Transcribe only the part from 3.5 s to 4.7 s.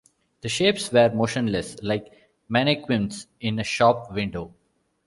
a shop window.